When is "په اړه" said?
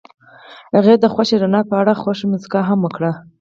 1.69-1.93